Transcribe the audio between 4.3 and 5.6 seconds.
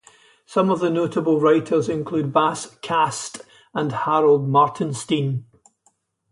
Martenstein.